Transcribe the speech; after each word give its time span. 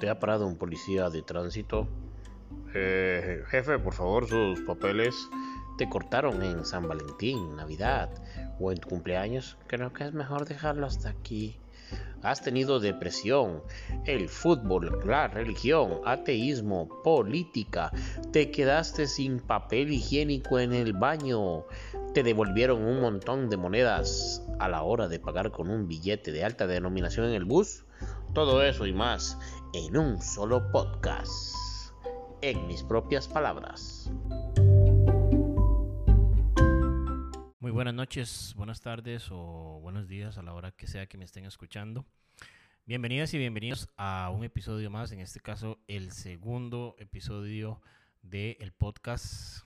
¿Te 0.00 0.08
ha 0.08 0.18
parado 0.18 0.46
un 0.46 0.56
policía 0.56 1.10
de 1.10 1.20
tránsito? 1.20 1.86
Eh, 2.74 3.44
jefe, 3.48 3.78
por 3.78 3.92
favor, 3.92 4.26
sus 4.26 4.58
papeles. 4.62 5.14
Te 5.76 5.90
cortaron 5.90 6.42
en 6.42 6.64
San 6.64 6.88
Valentín, 6.88 7.54
Navidad 7.54 8.08
o 8.58 8.72
en 8.72 8.78
tu 8.78 8.88
cumpleaños. 8.88 9.58
Creo 9.66 9.92
que 9.92 10.04
es 10.04 10.14
mejor 10.14 10.46
dejarlo 10.46 10.86
hasta 10.86 11.10
aquí. 11.10 11.58
Has 12.22 12.40
tenido 12.40 12.80
depresión, 12.80 13.62
el 14.06 14.30
fútbol, 14.30 15.02
la 15.04 15.28
religión, 15.28 16.00
ateísmo, 16.06 17.02
política. 17.04 17.92
Te 18.32 18.50
quedaste 18.50 19.06
sin 19.06 19.38
papel 19.38 19.92
higiénico 19.92 20.60
en 20.60 20.72
el 20.72 20.94
baño. 20.94 21.64
Te 22.14 22.22
devolvieron 22.22 22.82
un 22.84 23.02
montón 23.02 23.50
de 23.50 23.58
monedas 23.58 24.42
a 24.58 24.68
la 24.70 24.82
hora 24.82 25.08
de 25.08 25.18
pagar 25.18 25.50
con 25.50 25.68
un 25.68 25.88
billete 25.88 26.32
de 26.32 26.42
alta 26.42 26.66
denominación 26.66 27.26
en 27.26 27.34
el 27.34 27.44
bus. 27.44 27.84
Todo 28.32 28.62
eso 28.62 28.86
y 28.86 28.92
más 28.92 29.36
en 29.72 29.96
un 29.96 30.20
solo 30.20 30.70
podcast. 30.72 31.54
En 32.42 32.66
mis 32.66 32.82
propias 32.82 33.28
palabras. 33.28 34.10
Muy 37.60 37.70
buenas 37.70 37.94
noches, 37.94 38.54
buenas 38.56 38.80
tardes 38.80 39.28
o 39.30 39.78
buenos 39.80 40.08
días 40.08 40.38
a 40.38 40.42
la 40.42 40.54
hora 40.54 40.72
que 40.72 40.86
sea 40.86 41.06
que 41.06 41.18
me 41.18 41.24
estén 41.24 41.44
escuchando. 41.44 42.04
Bienvenidas 42.86 43.32
y 43.34 43.38
bienvenidos 43.38 43.88
a 43.96 44.30
un 44.34 44.42
episodio 44.42 44.90
más, 44.90 45.12
en 45.12 45.20
este 45.20 45.38
caso 45.38 45.78
el 45.86 46.10
segundo 46.10 46.96
episodio 46.98 47.80
del 48.22 48.72
podcast 48.72 49.64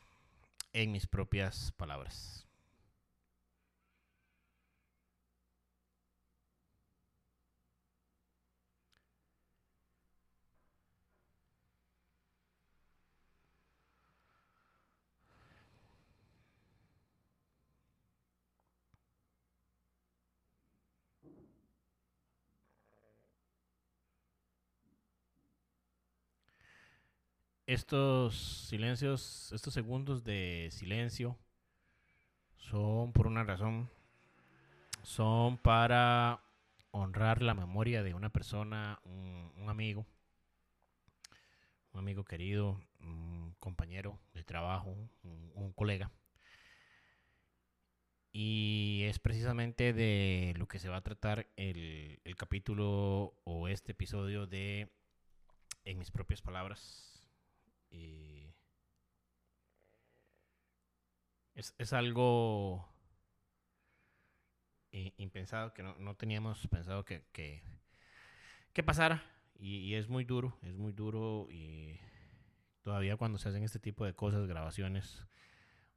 en 0.75 0.93
mis 0.93 1.07
propias 1.07 1.73
palabras. 1.79 2.44
Estos 27.67 28.67
silencios, 28.69 29.51
estos 29.53 29.73
segundos 29.73 30.23
de 30.23 30.69
silencio 30.71 31.39
son 32.59 33.13
por 33.13 33.27
una 33.27 33.43
razón. 33.43 33.89
Son 35.03 35.57
para 35.57 36.43
honrar 36.91 37.41
la 37.41 37.55
memoria 37.55 38.03
de 38.03 38.13
una 38.13 38.29
persona, 38.29 39.01
un, 39.05 39.67
amigo, 39.67 40.05
un 41.93 42.01
amigo 42.01 42.25
querido, 42.25 42.83
un 43.01 43.55
compañero 43.61 44.19
de 44.35 44.45
trabajo, 44.45 44.95
un, 45.23 45.73
colega. 45.73 46.11
Y 48.31 49.05
es 49.05 49.19
precisamente 49.19 49.95
de 49.95 50.53
lo 50.59 50.69
que 50.69 50.79
se 50.79 50.91
va 50.91 50.99
a 50.99 51.03
tratar 51.03 51.49
el, 51.57 52.21
capítulo 52.37 53.35
o 53.45 53.69
este 53.69 53.93
episodio 53.93 54.47
de 54.47 54.91
En 55.85 55.99
mis 55.99 56.11
propias 56.11 56.43
palabras 56.43 57.14
es, 61.55 61.93
algo 61.93 62.89
impensado 64.91 65.73
que 65.73 65.83
no, 65.83 66.15
teníamos 66.17 66.67
pensado 66.69 67.05
que, 67.05 67.25
que, 67.33 68.83
pasara. 68.83 69.23
Y, 69.59 69.95
es 69.95 70.09
muy 70.09 70.25
duro, 70.25 70.59
es 70.63 70.75
muy 70.77 70.93
duro. 70.93 71.49
Y 71.51 72.01
todavía 72.83 73.17
cuando 73.17 73.39
se 73.39 73.49
hacen 73.49 73.63
este 73.63 73.79
tipo 73.79 74.05
de 74.05 74.15
cosas, 74.15 74.47
grabaciones 74.47 75.25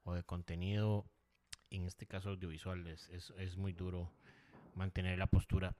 o 0.03 0.13
de 0.13 0.23
contenido, 0.23 1.05
en 1.69 1.85
este 1.85 2.05
caso 2.05 2.29
audiovisual, 2.29 2.87
es, 2.87 3.09
es 3.09 3.57
muy 3.57 3.73
duro 3.73 4.11
mantener 4.73 5.17
la 5.17 5.27
postura 5.27 5.75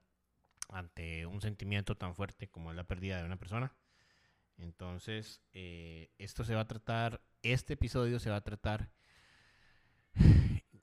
ante 0.70 1.26
un 1.26 1.42
sentimiento 1.42 1.96
tan 1.96 2.16
fuerte 2.16 2.50
como 2.50 2.72
es 2.72 2.76
la 2.76 2.84
pérdida 2.84 3.20
de 3.20 3.26
una 3.26 3.38
persona. 3.38 3.74
Entonces, 4.58 5.42
eh, 5.54 6.12
esto 6.18 6.44
se 6.44 6.56
va 6.56 6.62
a 6.62 6.68
tratar, 6.68 7.22
este 7.44 7.74
episodio 7.74 8.20
se 8.20 8.30
va 8.30 8.38
a 8.38 8.44
tratar 8.44 8.92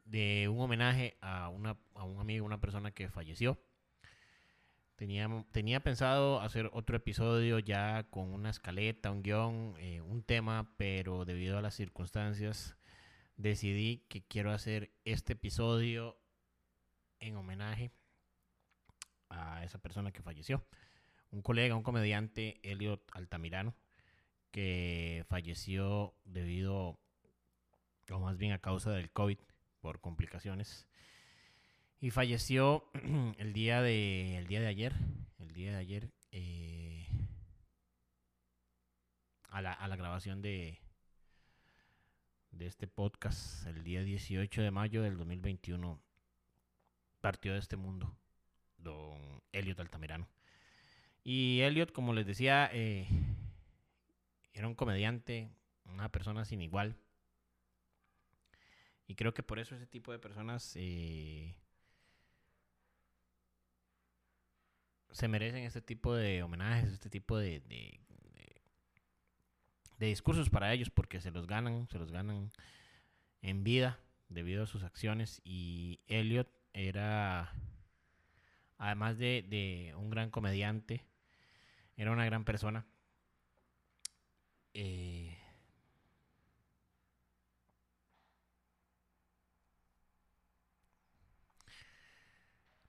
de 0.04 0.48
un 0.48 0.60
homenaje 0.60 1.16
a, 1.20 1.48
una, 1.48 1.76
a 1.94 2.04
un 2.04 2.20
amigo, 2.20 2.46
una 2.46 2.60
persona 2.60 2.92
que 2.92 3.08
falleció. 3.08 3.58
Tenía, 4.96 5.28
tenía 5.50 5.80
pensado 5.80 6.40
hacer 6.40 6.70
otro 6.72 6.96
episodio 6.96 7.58
ya 7.58 8.04
con 8.10 8.32
una 8.32 8.50
escaleta, 8.50 9.10
un 9.10 9.22
guion, 9.22 9.74
eh, 9.78 10.00
un 10.00 10.22
tema, 10.22 10.72
pero 10.76 11.24
debido 11.24 11.58
a 11.58 11.62
las 11.62 11.74
circunstancias 11.74 12.76
decidí 13.36 14.04
que 14.08 14.22
quiero 14.22 14.52
hacer 14.52 14.92
este 15.04 15.32
episodio 15.32 16.16
en 17.18 17.36
homenaje 17.36 17.90
a 19.28 19.64
esa 19.64 19.78
persona 19.78 20.12
que 20.12 20.22
falleció 20.22 20.64
un 21.34 21.42
colega, 21.42 21.74
un 21.74 21.82
comediante, 21.82 22.60
Elliot 22.62 23.02
Altamirano, 23.12 23.74
que 24.52 25.24
falleció 25.28 26.14
debido, 26.24 27.00
o 28.08 28.20
más 28.20 28.38
bien 28.38 28.52
a 28.52 28.60
causa 28.60 28.92
del 28.92 29.10
COVID, 29.10 29.38
por 29.80 30.00
complicaciones. 30.00 30.86
Y 32.00 32.10
falleció 32.10 32.88
el 33.38 33.52
día 33.52 33.82
de, 33.82 34.38
el 34.38 34.46
día 34.46 34.60
de 34.60 34.68
ayer, 34.68 34.94
el 35.38 35.52
día 35.52 35.72
de 35.72 35.78
ayer, 35.78 36.10
eh, 36.30 37.08
a, 39.48 39.60
la, 39.60 39.72
a 39.72 39.88
la 39.88 39.96
grabación 39.96 40.40
de, 40.40 40.78
de 42.52 42.66
este 42.66 42.86
podcast, 42.86 43.66
el 43.66 43.82
día 43.82 44.04
18 44.04 44.62
de 44.62 44.70
mayo 44.70 45.02
del 45.02 45.16
2021, 45.16 46.00
partió 47.20 47.54
de 47.54 47.58
este 47.58 47.76
mundo, 47.76 48.16
don 48.78 49.42
Elliot 49.50 49.80
Altamirano. 49.80 50.28
Y 51.24 51.62
Elliot, 51.62 51.90
como 51.92 52.12
les 52.12 52.26
decía, 52.26 52.68
eh, 52.72 53.08
era 54.52 54.68
un 54.68 54.74
comediante, 54.74 55.50
una 55.86 56.10
persona 56.10 56.44
sin 56.44 56.60
igual. 56.60 56.96
Y 59.06 59.14
creo 59.16 59.32
que 59.32 59.42
por 59.42 59.58
eso 59.58 59.74
ese 59.74 59.86
tipo 59.86 60.12
de 60.12 60.18
personas 60.18 60.74
eh, 60.76 61.56
se 65.10 65.28
merecen 65.28 65.64
este 65.64 65.80
tipo 65.80 66.14
de 66.14 66.42
homenajes, 66.42 66.92
este 66.92 67.08
tipo 67.08 67.38
de, 67.38 67.62
discursos 69.98 70.50
para 70.50 70.70
ellos, 70.74 70.90
porque 70.90 71.22
se 71.22 71.30
los 71.30 71.46
ganan, 71.46 71.88
se 71.88 71.98
los 71.98 72.12
ganan 72.12 72.52
en 73.40 73.64
vida 73.64 73.98
debido 74.28 74.64
a 74.64 74.66
sus 74.66 74.82
acciones. 74.82 75.40
Y 75.42 76.00
Elliot 76.06 76.48
era, 76.74 77.54
además 78.76 79.16
de, 79.16 79.42
de 79.48 79.94
un 79.96 80.10
gran 80.10 80.30
comediante, 80.30 81.02
era 81.96 82.10
una 82.12 82.24
gran 82.24 82.44
persona. 82.44 82.86
Eh, 84.74 85.38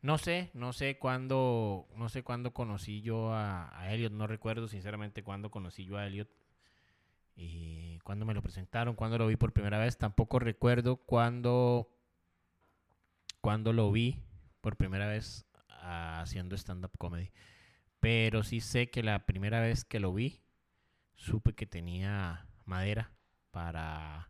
no 0.01 0.17
sé, 0.17 0.51
no 0.53 0.73
sé 0.73 0.97
cuándo, 0.97 1.87
no 1.95 2.09
sé 2.09 2.23
cuándo 2.23 2.53
conocí 2.53 3.01
yo 3.01 3.33
a, 3.33 3.87
Elliot, 3.91 4.13
no 4.13 4.27
recuerdo 4.27 4.67
sinceramente 4.67 5.23
cuándo 5.23 5.51
conocí 5.51 5.85
yo 5.85 5.97
a 5.97 6.07
Elliot. 6.07 6.29
Y 7.37 7.99
cuándo 7.99 8.25
me 8.25 8.33
lo 8.33 8.41
presentaron, 8.41 8.95
cuándo 8.95 9.17
lo 9.17 9.27
vi 9.27 9.35
por 9.35 9.51
primera 9.51 9.77
vez, 9.77 9.97
tampoco 9.97 10.39
recuerdo 10.39 10.97
cuándo, 10.97 11.89
cuándo 13.41 13.73
lo 13.73 13.91
vi 13.91 14.23
por 14.61 14.77
primera 14.77 15.07
vez 15.07 15.45
haciendo 15.81 16.55
stand-up 16.55 16.97
comedy. 16.97 17.31
Pero 18.05 18.43
sí 18.43 18.61
sé 18.61 18.91
que 18.91 19.01
la 19.01 19.25
primera 19.25 19.59
vez 19.61 19.83
que 19.83 19.99
lo 19.99 20.13
vi, 20.13 20.39
supe 21.15 21.55
que 21.55 21.65
tenía 21.65 22.45
madera 22.63 23.11
para, 23.49 24.29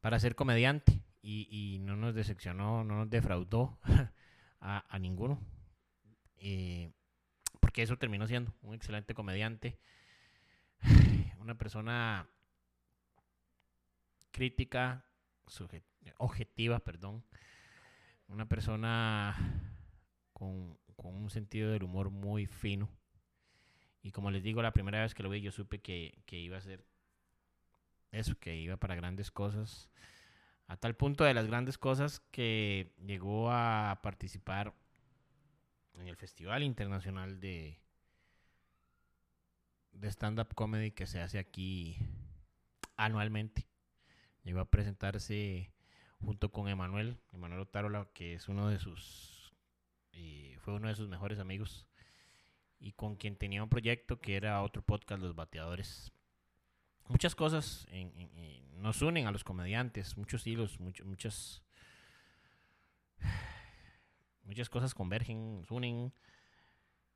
para 0.00 0.18
ser 0.18 0.34
comediante. 0.34 1.00
Y, 1.22 1.78
no 1.82 1.94
nos 1.94 2.12
decepcionó, 2.16 2.82
no 2.82 2.96
nos 2.96 3.08
defraudó 3.08 3.78
a, 4.60 4.98
ninguno. 4.98 5.40
Eh, 6.38 6.90
porque 7.60 7.82
eso 7.82 7.98
terminó 7.98 8.26
siendo 8.26 8.52
un 8.62 8.74
excelente 8.74 9.14
comediante. 9.14 9.78
Una 11.38 11.56
persona 11.56 12.28
crítica, 14.32 15.04
objetiva, 16.18 16.80
perdón. 16.80 17.22
Una 18.26 18.48
persona 18.48 19.36
con 20.32 20.76
con 20.96 21.14
un 21.14 21.30
sentido 21.30 21.70
del 21.70 21.84
humor 21.84 22.10
muy 22.10 22.46
fino. 22.46 22.88
Y 24.02 24.12
como 24.12 24.30
les 24.30 24.42
digo, 24.42 24.62
la 24.62 24.72
primera 24.72 25.02
vez 25.02 25.14
que 25.14 25.22
lo 25.22 25.30
vi 25.30 25.40
yo 25.40 25.52
supe 25.52 25.80
que, 25.80 26.22
iba 26.30 26.56
a 26.56 26.60
ser 26.60 26.84
eso, 28.12 28.38
que 28.38 28.56
iba 28.56 28.76
para 28.76 28.94
grandes 28.94 29.30
cosas. 29.30 29.90
A 30.68 30.76
tal 30.76 30.96
punto 30.96 31.24
de 31.24 31.34
las 31.34 31.46
grandes 31.46 31.78
cosas 31.78 32.20
que 32.30 32.94
llegó 33.04 33.50
a 33.50 34.00
participar 34.02 34.74
en 35.94 36.08
el 36.08 36.16
Festival 36.16 36.62
Internacional 36.62 37.40
de, 37.40 37.78
de 39.92 40.08
stand-up 40.08 40.54
comedy 40.54 40.90
que 40.90 41.06
se 41.06 41.20
hace 41.20 41.38
aquí 41.38 41.98
anualmente. 42.96 43.66
Llegó 44.44 44.60
a 44.60 44.70
presentarse 44.70 45.72
junto 46.20 46.50
con 46.50 46.68
Emanuel, 46.68 47.18
Emanuel 47.32 47.60
Otárola, 47.60 48.08
que 48.12 48.34
es 48.34 48.48
uno 48.48 48.68
de 48.68 48.78
sus, 48.78 49.35
eh, 50.16 50.56
fue 50.60 50.74
uno 50.74 50.88
de 50.88 50.94
sus 50.94 51.08
mejores 51.08 51.38
amigos, 51.38 51.86
y 52.78 52.92
con 52.92 53.16
quien 53.16 53.36
tenía 53.36 53.62
un 53.62 53.68
proyecto 53.68 54.20
que 54.20 54.36
era 54.36 54.62
otro 54.62 54.82
podcast, 54.82 55.22
Los 55.22 55.34
Bateadores. 55.34 56.12
Muchas 57.08 57.34
cosas 57.34 57.86
nos 58.78 59.00
unen 59.02 59.26
a 59.26 59.30
los 59.30 59.44
comediantes, 59.44 60.16
muchos 60.16 60.46
hilos, 60.46 60.80
muchas, 60.80 61.62
muchas 64.42 64.68
cosas 64.68 64.94
convergen, 64.94 65.60
nos 65.60 65.70
unen. 65.70 66.12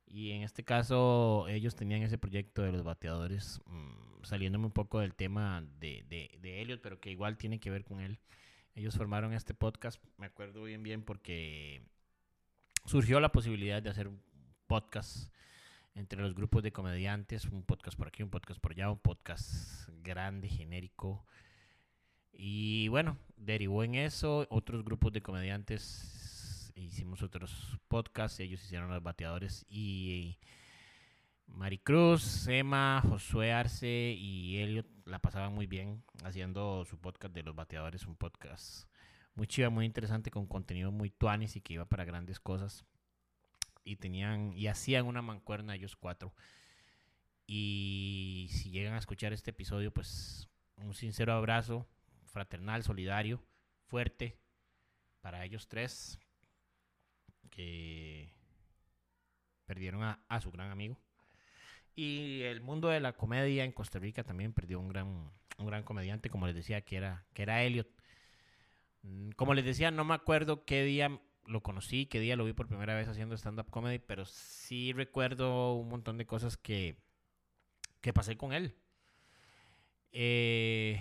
Y 0.05 0.31
en 0.31 0.43
este 0.43 0.63
caso, 0.63 1.47
ellos 1.47 1.75
tenían 1.75 2.03
ese 2.03 2.17
proyecto 2.17 2.61
de 2.61 2.71
los 2.71 2.83
bateadores, 2.83 3.61
mm, 3.65 4.23
saliéndome 4.23 4.65
un 4.65 4.71
poco 4.71 4.99
del 4.99 5.15
tema 5.15 5.65
de, 5.79 6.05
de, 6.09 6.37
de, 6.41 6.61
Elliot, 6.61 6.81
pero 6.81 6.99
que 6.99 7.11
igual 7.11 7.37
tiene 7.37 7.59
que 7.59 7.69
ver 7.69 7.83
con 7.83 8.01
él. 8.01 8.19
Ellos 8.75 8.95
formaron 8.97 9.33
este 9.33 9.53
podcast, 9.53 10.03
me 10.17 10.27
acuerdo 10.27 10.63
bien, 10.63 10.83
bien, 10.83 11.03
porque 11.03 11.83
surgió 12.85 13.19
la 13.19 13.31
posibilidad 13.31 13.81
de 13.81 13.89
hacer 13.89 14.07
un 14.07 14.21
podcast 14.67 15.31
entre 15.93 16.21
los 16.21 16.33
grupos 16.33 16.63
de 16.63 16.71
comediantes, 16.71 17.45
un 17.45 17.63
podcast 17.63 17.97
por 17.97 18.07
aquí, 18.07 18.23
un 18.23 18.29
podcast 18.29 18.59
por 18.59 18.71
allá, 18.71 18.89
un 18.89 18.99
podcast 18.99 19.89
grande, 20.01 20.47
genérico. 20.47 21.25
Y 22.31 22.87
bueno, 22.87 23.17
derivó 23.35 23.83
en 23.83 23.95
eso, 23.95 24.47
otros 24.49 24.83
grupos 24.83 25.11
de 25.11 25.21
comediantes 25.21 26.71
hicimos 26.75 27.21
otros 27.21 27.77
podcasts, 27.87 28.39
ellos 28.39 28.63
hicieron 28.63 28.89
los 28.89 29.03
bateadores 29.03 29.65
y 29.69 30.37
Maricruz, 31.47 32.47
Emma, 32.47 33.01
Josué 33.07 33.51
Arce 33.51 34.15
y 34.17 34.57
Elliot 34.57 34.87
la 35.05 35.19
pasaban 35.19 35.53
muy 35.53 35.67
bien 35.67 36.03
haciendo 36.23 36.85
su 36.85 36.97
podcast 36.97 37.33
de 37.33 37.43
los 37.43 37.55
bateadores, 37.55 38.05
un 38.07 38.15
podcast 38.15 38.90
muy 39.41 39.47
chiva, 39.47 39.71
muy 39.71 39.87
interesante, 39.87 40.29
con 40.29 40.45
contenido 40.45 40.91
muy 40.91 41.09
tuanis 41.09 41.55
y 41.55 41.61
que 41.61 41.73
iba 41.73 41.85
para 41.85 42.05
grandes 42.05 42.39
cosas. 42.39 42.85
Y 43.83 43.95
tenían, 43.95 44.53
y 44.55 44.67
hacían 44.67 45.07
una 45.07 45.23
mancuerna 45.23 45.73
ellos 45.73 45.95
cuatro. 45.95 46.31
Y 47.47 48.49
si 48.51 48.69
llegan 48.69 48.93
a 48.93 48.99
escuchar 48.99 49.33
este 49.33 49.49
episodio, 49.49 49.91
pues 49.91 50.47
un 50.75 50.93
sincero 50.93 51.33
abrazo, 51.33 51.87
fraternal, 52.25 52.83
solidario, 52.83 53.43
fuerte 53.87 54.37
para 55.21 55.43
ellos 55.43 55.67
tres 55.67 56.19
que 57.49 58.35
perdieron 59.65 60.03
a, 60.03 60.39
su 60.39 60.51
gran 60.51 60.69
amigo. 60.69 60.99
Y 61.95 62.41
el 62.43 62.61
mundo 62.61 62.89
de 62.89 62.99
la 62.99 63.13
comedia 63.13 63.63
en 63.63 63.71
Costa 63.71 63.97
Rica 63.97 64.23
también 64.23 64.53
perdió 64.53 64.79
un 64.79 64.89
gran, 64.89 65.31
un 65.57 65.65
gran 65.65 65.81
comediante, 65.81 66.29
como 66.29 66.45
les 66.45 66.55
decía, 66.55 66.81
que 66.81 66.97
era, 66.97 67.25
que 67.33 67.41
era 67.41 67.63
Elliot. 67.63 68.00
Mm, 69.03 69.31
como 69.31 69.53
les 69.53 69.65
decía, 69.65 69.91
no 69.91 70.05
me 70.05 70.13
acuerdo 70.13 70.65
qué 70.65 70.83
día 70.83 71.21
lo 71.45 71.61
conocí, 71.63 72.05
qué 72.05 72.19
día 72.19 72.35
lo 72.35 72.45
vi 72.45 72.53
por 72.53 72.67
primera 72.67 72.95
vez 72.95 73.07
haciendo 73.07 73.35
stand-up 73.35 73.69
comedy, 73.69 73.99
pero 73.99 74.25
sí 74.25 74.93
recuerdo 74.93 75.73
un 75.75 75.89
montón 75.89 76.17
de 76.17 76.25
cosas 76.25 76.57
que, 76.57 76.97
que 78.01 78.13
pasé 78.13 78.37
con 78.37 78.53
él. 78.53 78.75
Eh, 80.11 80.99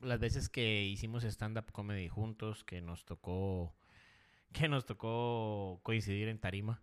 las 0.00 0.20
veces 0.20 0.48
que 0.48 0.84
hicimos 0.84 1.24
stand-up 1.24 1.72
comedy 1.72 2.08
juntos, 2.08 2.64
que 2.64 2.80
nos 2.80 3.04
tocó 3.04 3.74
que 4.52 4.68
nos 4.68 4.86
tocó 4.86 5.80
coincidir 5.82 6.28
en 6.28 6.38
Tarima. 6.38 6.82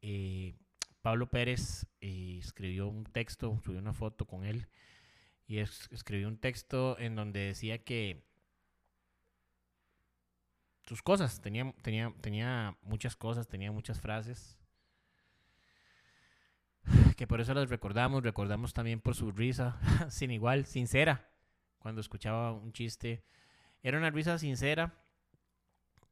Eh, 0.00 0.54
Pablo 1.02 1.28
Pérez 1.28 1.86
eh, 2.00 2.38
escribió 2.38 2.88
un 2.88 3.04
texto, 3.04 3.60
subió 3.64 3.78
una 3.78 3.92
foto 3.92 4.26
con 4.26 4.44
él 4.44 4.68
y 5.46 5.58
escribió 5.58 6.28
un 6.28 6.38
texto 6.38 6.98
en 6.98 7.14
donde 7.14 7.40
decía 7.40 7.82
que 7.84 8.22
sus 10.88 11.02
cosas, 11.02 11.40
tenía, 11.40 11.72
tenía, 11.82 12.12
tenía 12.20 12.76
muchas 12.82 13.14
cosas, 13.14 13.46
tenía 13.46 13.70
muchas 13.70 14.00
frases, 14.00 14.58
que 17.16 17.26
por 17.26 17.40
eso 17.40 17.54
las 17.54 17.68
recordamos, 17.68 18.22
recordamos 18.22 18.72
también 18.72 19.00
por 19.00 19.14
su 19.14 19.30
risa, 19.30 19.78
sin 20.10 20.30
igual, 20.30 20.66
sincera, 20.66 21.28
cuando 21.78 22.00
escuchaba 22.00 22.52
un 22.52 22.72
chiste. 22.72 23.24
Era 23.82 23.98
una 23.98 24.10
risa 24.10 24.38
sincera 24.38 24.92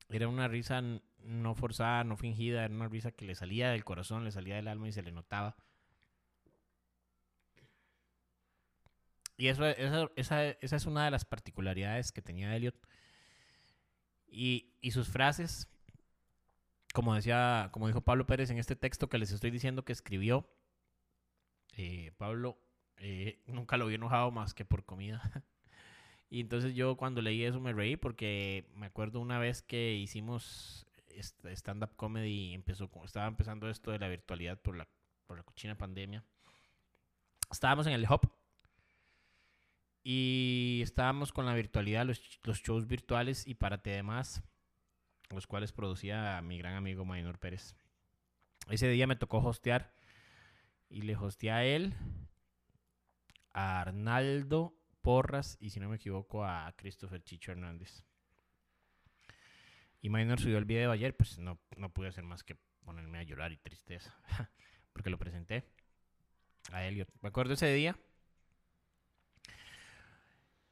era 0.09 0.29
una 0.29 0.49
risa 0.49 0.83
no 1.23 1.55
forzada, 1.55 2.05
no 2.05 2.17
fingida, 2.17 2.65
era 2.65 2.75
una 2.75 2.89
risa 2.89 3.11
que 3.13 3.25
le 3.25 3.35
salía 3.35 3.71
del 3.71 3.85
corazón, 3.85 4.25
le 4.25 4.31
salía 4.31 4.57
del 4.57 4.69
alma 4.69 4.89
y 4.89 4.93
se 4.93 5.03
le 5.03 5.13
notaba. 5.13 5.57
Y 9.37 9.49
eso, 9.49 9.67
esa, 9.67 10.51
es 10.51 10.87
una 10.87 11.05
de 11.05 11.11
las 11.11 11.25
particularidades 11.25 12.13
que 12.13 12.23
tenía 12.23 12.57
Elliot. 12.57 12.77
Y, 14.29 14.73
sus 14.93 15.09
frases, 15.09 15.69
como 16.95 17.15
decía, 17.15 17.71
como 17.73 17.89
dijo 17.89 18.01
Pablo 18.03 18.27
Pérez 18.27 18.51
en 18.51 18.59
este 18.59 18.77
texto 18.77 19.09
que 19.09 19.19
les 19.19 19.33
estoy 19.33 19.51
diciendo 19.51 19.85
que 19.85 19.93
escribió, 19.93 20.49
eh, 21.77 22.13
Pablo 22.17 22.59
eh, 22.99 23.43
nunca 23.47 23.77
lo 23.77 23.87
vio 23.87 23.97
enojado 23.97 24.31
más 24.31 24.55
que 24.55 24.65
por 24.65 24.85
comida. 24.85 25.23
Y 26.29 26.41
entonces 26.41 26.75
yo 26.75 26.97
cuando 26.97 27.23
leí 27.23 27.45
eso 27.45 27.61
me 27.61 27.73
reí 27.73 27.97
porque 27.97 28.69
me 28.75 28.87
acuerdo 28.87 29.21
una 29.21 29.39
vez 29.39 29.63
que 29.63 29.95
hicimos 29.95 30.87
stand-up 31.45 31.95
comedy, 31.97 32.53
empezó, 32.53 32.91
estaba 33.05 33.27
empezando 33.29 33.71
esto 33.71 33.91
de 33.91 33.99
la 33.99 34.09
virtualidad 34.09 34.61
por 34.61 34.77
la, 34.77 34.89
por 35.27 35.37
la 35.37 35.45
cochina 35.45 35.77
pandemia. 35.77 36.25
Estábamos 37.51 37.87
en 37.87 37.93
el 37.93 38.07
Hop 38.09 38.29
y 40.09 40.83
estábamos 40.85 41.33
con 41.33 41.47
la 41.47 41.55
virtualidad, 41.55 42.07
los, 42.07 42.39
los 42.45 42.63
shows 42.63 42.87
virtuales 42.87 43.45
y 43.45 43.57
Párate 43.57 43.91
de 43.91 44.05
Más, 44.05 44.41
los 45.31 45.49
cuales 45.49 45.73
producía 45.73 46.41
mi 46.43 46.59
gran 46.59 46.75
amigo 46.75 47.05
Maynor 47.05 47.41
Pérez. 47.41 47.75
Ese 48.71 48.89
día 48.89 49.09
me 49.09 49.17
tocó 49.17 49.39
hostear 49.39 49.93
y 50.89 51.03
le 51.03 51.17
hosteé 51.17 51.51
a 51.51 51.65
él, 51.65 51.97
a 53.53 53.81
Arnaldo 53.81 54.79
Porras 55.03 55.57
y 55.59 55.71
si 55.71 55.81
no 55.81 55.89
me 55.89 55.97
equivoco 55.97 56.45
a 56.45 56.73
Christopher 56.77 57.25
Chicho 57.25 57.51
Hernández. 57.51 58.05
Y 60.03 60.09
Minor 60.09 60.39
subió 60.39 60.59
el 60.59 60.67
video 60.67 60.93
ayer, 60.93 61.17
pues 61.17 61.41
no, 61.41 61.59
no 61.77 61.93
pude 61.93 62.07
hacer 62.07 62.23
más 62.23 62.45
que 62.45 62.57
ponerme 62.85 63.19
a 63.19 63.25
llorar 63.25 63.51
y 63.51 63.57
tristeza, 63.57 64.17
porque 64.93 65.11
lo 65.11 65.19
presenté 65.19 65.65
a 66.71 66.85
Elliot. 66.85 67.09
Me 67.23 67.31
acuerdo 67.31 67.55
ese 67.55 67.75
día. 67.75 67.99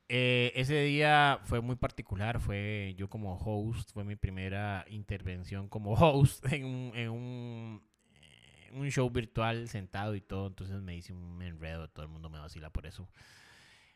Eh, 0.09 0.53
ese 0.55 0.83
día 0.83 1.41
fue 1.45 1.61
muy 1.61 1.77
particular, 1.77 2.41
fue 2.41 2.95
yo 2.99 3.09
como 3.09 3.37
host, 3.37 3.93
fue 3.93 4.05
mi 4.05 4.17
primera 4.17 4.85
intervención 4.89 5.69
como 5.69 5.93
host 5.95 6.45
en 6.53 6.65
un, 6.67 6.93
en 6.95 7.11
un, 7.11 7.83
en 8.69 8.79
un 8.79 8.91
show 8.91 9.09
virtual 9.11 9.69
sentado 9.69 10.15
y 10.15 10.21
todo, 10.21 10.49
entonces 10.49 10.83
me 10.83 10.97
hice 10.97 11.13
un 11.15 11.41
enredo, 11.43 11.89
todo 11.89 12.05
el 12.05 12.11
mundo 12.11 12.29
me 12.29 12.39
vacila 12.39 12.71
por 12.71 12.87
eso. 12.87 13.09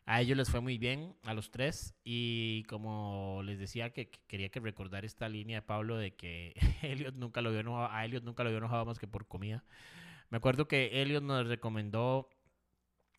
A 0.09 0.23
ellos 0.23 0.39
les 0.39 0.49
fue 0.49 0.61
muy 0.63 0.79
bien, 0.79 1.15
a 1.23 1.35
los 1.35 1.51
tres. 1.51 1.95
Y 2.03 2.63
como 2.65 3.43
les 3.45 3.59
decía 3.59 3.93
que, 3.93 4.11
quería 4.27 4.49
que 4.49 4.59
recordar 4.59 5.05
esta 5.05 5.29
línea 5.29 5.59
de 5.59 5.67
Pablo 5.67 5.99
de 5.99 6.17
que 6.17 6.55
Elliot 6.83 7.15
nunca 7.17 7.43
lo 7.43 7.51
vio 7.51 7.61
enojado, 7.61 7.93
a 7.93 8.07
Elliot 8.07 8.25
nunca 8.25 8.43
lo 8.43 8.49
vio 8.49 8.57
enojado 8.57 8.87
más 8.87 8.99
que 8.99 9.07
por 9.07 9.29
comida. 9.29 9.65
Me 10.31 10.39
acuerdo 10.39 10.67
que 10.67 11.03
Elliot 11.03 11.23
nos 11.23 11.47
recomendó, 11.47 12.31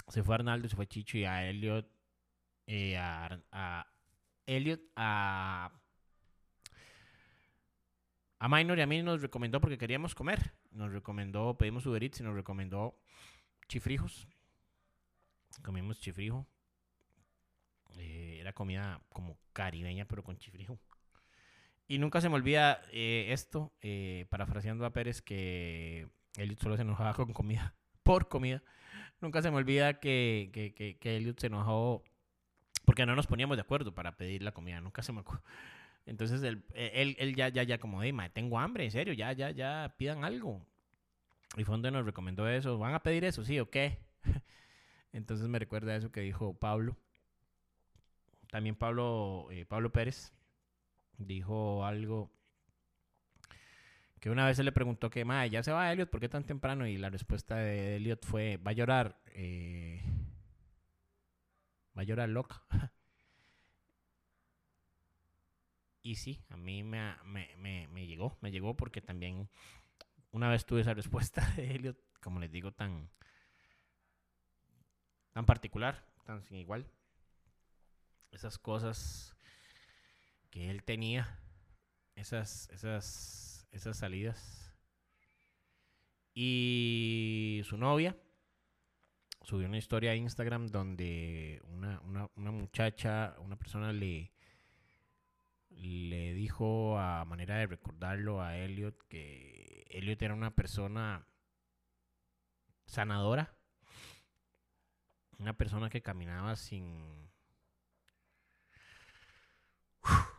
se 0.08 0.24
fue 0.24 0.34
Arnaldo, 0.34 0.68
se 0.68 0.76
fue 0.76 0.88
Chicho 0.88 1.20
y 1.20 1.26
a 1.26 1.48
Elliot, 1.48 1.88
eh, 2.72 2.96
a, 2.98 3.88
Elliot, 4.46 4.80
a 4.96 5.72
a 8.38 8.48
Minor 8.48 8.78
y 8.78 8.82
a 8.82 8.86
mí 8.86 9.02
nos 9.02 9.24
recomendó 9.24 9.60
porque 9.60 9.80
queríamos 9.80 10.14
comer. 10.14 10.54
Nos 10.70 10.92
recomendó, 10.92 11.58
pedimos 11.58 11.88
Uber 11.88 12.04
y 12.04 12.12
nos 12.22 12.36
recomendó 12.36 12.96
chifrijos. 13.68 14.28
Comimos 15.64 16.00
chifrijo. 16.00 16.48
Eh, 17.98 18.38
era 18.40 18.54
comida 18.54 19.02
como 19.10 19.40
caribeña, 19.52 20.06
pero 20.06 20.24
con 20.24 20.38
chifrijo. 20.38 20.80
Y 21.88 21.98
nunca 21.98 22.22
se 22.22 22.30
me 22.30 22.36
olvida 22.36 22.84
eh, 22.92 23.30
esto, 23.32 23.74
parafraseando 24.30 24.86
a 24.86 24.94
Pérez, 24.94 25.24
que 25.24 26.08
Elliot 26.38 26.62
solo 26.62 26.76
se 26.76 26.84
enojaba 26.84 27.16
con 27.16 27.34
comida, 27.34 27.74
por 28.04 28.30
comida. 28.30 28.62
Nunca 29.22 29.42
se 29.42 29.50
me 29.50 29.58
olvida 29.58 30.00
que, 30.00 30.52
que, 30.54 30.98
que, 30.98 31.18
Elliot 31.18 31.40
se 31.40 31.48
enojó 31.48 32.04
porque 32.90 33.06
no 33.06 33.16
nos 33.16 33.28
poníamos 33.28 33.56
de 33.56 33.62
acuerdo 33.62 33.94
para 33.94 34.18
pedir 34.18 34.42
la 34.42 34.52
comida. 34.52 34.82
Nunca 34.82 35.04
se 35.04 35.14
me 35.14 35.22
Entonces 36.08 36.42
él, 36.42 36.64
él, 36.74 37.36
ya, 37.36 37.50
ya, 37.50 37.62
ya 37.62 37.78
como, 37.78 38.02
de, 38.02 38.32
tengo 38.34 38.58
hambre, 38.58 38.86
en 38.86 38.92
serio, 38.92 39.14
ya, 39.14 39.32
ya, 39.34 39.52
ya, 39.52 39.94
pidan 39.96 40.24
algo. 40.24 40.66
Y 41.56 41.64
Fonde 41.64 41.92
nos 41.92 42.06
recomendó 42.06 42.48
eso. 42.48 42.80
¿Van 42.80 42.96
a 42.96 43.04
pedir 43.04 43.26
eso? 43.26 43.44
Sí, 43.46 43.60
¿o 43.60 43.70
qué? 43.70 44.00
Entonces 45.14 45.48
me 45.48 45.60
recuerda 45.60 45.96
eso 45.96 46.12
que 46.12 46.22
dijo 46.22 46.54
Pablo 46.54 46.98
también 48.50 48.76
Pablo, 48.76 49.48
eh, 49.52 49.66
Pablo 49.66 49.92
Pérez 49.92 50.34
dijo 51.18 51.86
algo 51.86 52.32
que 54.20 54.30
una 54.30 54.46
vez 54.46 54.58
se 54.58 54.64
le 54.64 54.72
preguntó 54.72 55.10
que, 55.10 55.24
ma, 55.24 55.46
ya 55.46 55.64
se 55.64 55.72
va 55.72 55.92
Elliot, 55.92 56.10
¿por 56.10 56.20
qué 56.20 56.28
tan 56.28 56.44
temprano? 56.44 56.88
Y 56.88 56.98
la 56.98 57.10
respuesta 57.10 57.56
de 57.58 57.98
Elliot 57.98 58.26
fue, 58.26 58.58
va 58.58 58.72
a 58.72 58.74
llorar, 58.74 59.22
eh, 59.28 60.02
va 62.00 62.04
a 62.04 62.06
llorar 62.06 62.30
loca. 62.30 62.64
y 66.02 66.16
sí, 66.16 66.42
a 66.48 66.56
mí 66.56 66.82
me, 66.82 67.14
me, 67.26 67.54
me, 67.58 67.90
me, 67.90 68.08
llegó, 68.08 68.38
me 68.40 68.52
llegó 68.52 68.78
porque 68.78 69.02
también 69.02 69.50
una 70.32 70.50
vez 70.50 70.66
tuve 70.66 70.80
esa 70.80 70.94
respuesta 70.94 71.46
de 71.58 71.76
Elliot, 71.76 71.98
como 72.22 72.40
les 72.40 72.50
digo, 72.52 72.72
tan, 72.72 73.10
tan 75.34 75.46
particular, 75.46 76.10
tan 76.24 76.42
sin 76.42 76.56
igual. 76.56 76.90
Esas 78.32 78.58
cosas 78.58 79.36
que 80.52 80.70
él 80.70 80.84
tenía, 80.86 81.38
esas, 82.16 82.70
esas, 82.70 83.68
esas 83.72 83.98
salidas. 83.98 84.74
Y 86.34 87.62
su 87.66 87.76
novia 87.76 88.16
subió 89.50 89.66
una 89.66 89.80
historia 89.80 90.12
a 90.12 90.16
Instagram 90.16 90.68
donde 90.68 91.60
una, 91.70 92.00
una, 92.02 92.30
una 92.36 92.52
muchacha, 92.52 93.36
una 93.40 93.56
persona 93.58 93.92
le, 93.92 94.32
le 95.70 96.34
dijo 96.34 97.00
a 97.00 97.26
manera 97.26 97.58
de 97.58 97.66
recordarlo 97.66 98.44
a 98.44 98.58
Elliot 98.58 99.08
que 99.08 99.88
Elliot 99.90 100.22
era 100.22 100.36
una 100.36 100.54
persona 100.54 101.26
sanadora, 102.86 103.56
una 105.40 105.58
persona 105.58 105.90
que 105.90 106.04
caminaba 106.04 106.56
sin 106.56 107.28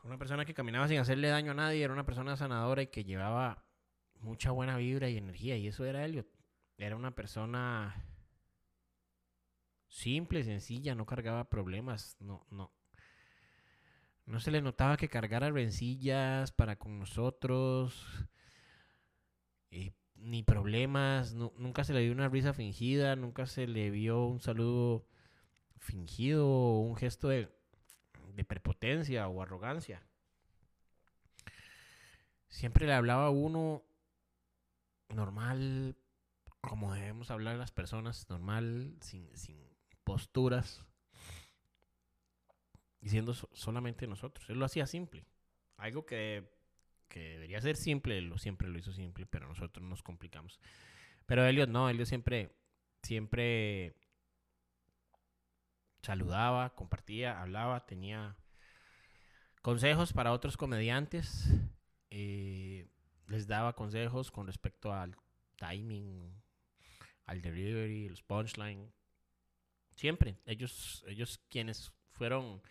una 0.04 0.18
persona 0.18 0.44
que 0.44 0.54
caminaba 0.54 0.86
sin 0.86 0.98
hacerle 0.98 1.30
daño 1.30 1.50
a 1.50 1.54
nadie, 1.54 1.82
era 1.82 1.92
una 1.92 2.06
persona 2.06 2.36
sanadora 2.36 2.82
y 2.82 2.86
que 2.86 3.02
llevaba 3.02 3.64
mucha 4.20 4.52
buena 4.52 4.76
vibra 4.76 5.08
y 5.08 5.16
energía 5.16 5.56
y 5.56 5.66
eso 5.66 5.84
era 5.84 6.04
Elliot. 6.04 6.28
Era 6.76 6.94
una 6.94 7.10
persona 7.10 8.09
simple, 9.90 10.42
sencilla, 10.42 10.94
no 10.94 11.04
cargaba 11.04 11.50
problemas, 11.50 12.16
no 12.20 12.46
no 12.50 12.72
no 14.26 14.40
se 14.40 14.50
le 14.50 14.62
notaba 14.62 14.96
que 14.96 15.08
cargara 15.08 15.50
rencillas 15.50 16.52
para 16.52 16.76
con 16.76 16.98
nosotros, 16.98 18.26
ni 20.20 20.42
problemas, 20.42 21.34
nunca 21.34 21.84
se 21.84 21.94
le 21.94 22.00
dio 22.00 22.12
una 22.12 22.28
risa 22.28 22.52
fingida, 22.52 23.16
nunca 23.16 23.46
se 23.46 23.66
le 23.66 23.90
vio 23.90 24.24
un 24.26 24.40
saludo 24.40 25.06
fingido 25.78 26.46
o 26.46 26.80
un 26.80 26.94
gesto 26.96 27.28
de, 27.28 27.48
de 28.34 28.44
prepotencia 28.44 29.28
o 29.28 29.42
arrogancia. 29.42 30.02
Siempre 32.48 32.86
le 32.86 32.92
hablaba 32.92 33.26
a 33.26 33.30
uno 33.30 33.82
normal, 35.08 35.96
como 36.60 36.92
debemos 36.92 37.30
hablar 37.30 37.56
las 37.56 37.72
personas, 37.72 38.28
normal, 38.28 38.96
sin, 39.00 39.34
sin 39.36 39.69
posturas 40.10 40.84
diciendo 43.00 43.32
solamente 43.32 44.08
nosotros. 44.08 44.50
Él 44.50 44.58
lo 44.58 44.64
hacía 44.64 44.88
simple. 44.88 45.24
Algo 45.76 46.04
que, 46.04 46.50
que 47.08 47.20
debería 47.20 47.60
ser 47.60 47.76
simple, 47.76 48.18
él 48.18 48.24
lo, 48.24 48.38
siempre 48.38 48.66
lo 48.66 48.76
hizo 48.76 48.92
simple, 48.92 49.24
pero 49.24 49.46
nosotros 49.46 49.86
nos 49.86 50.02
complicamos. 50.02 50.58
Pero 51.26 51.46
Elliot 51.46 51.70
no, 51.70 51.88
Elliot 51.88 52.08
siempre, 52.08 52.50
siempre 53.04 53.94
saludaba, 56.02 56.74
compartía, 56.74 57.40
hablaba, 57.40 57.86
tenía 57.86 58.36
consejos 59.62 60.12
para 60.12 60.32
otros 60.32 60.56
comediantes. 60.56 61.48
Eh, 62.10 62.88
les 63.28 63.46
daba 63.46 63.76
consejos 63.76 64.32
con 64.32 64.48
respecto 64.48 64.92
al 64.92 65.14
timing, 65.54 66.34
al 67.26 67.40
delivery, 67.42 68.08
los 68.08 68.24
punchline. 68.24 68.92
Siempre, 70.00 70.38
ellos, 70.46 71.04
ellos 71.08 71.42
quienes 71.50 71.92
fueron 72.12 72.62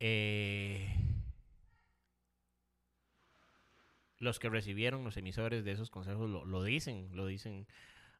eh, 0.00 0.92
los 4.18 4.40
que 4.40 4.48
recibieron, 4.48 5.04
los 5.04 5.16
emisores 5.16 5.64
de 5.64 5.70
esos 5.70 5.88
consejos, 5.88 6.28
lo, 6.28 6.64
dicen, 6.64 7.14
lo 7.14 7.28
dicen 7.28 7.68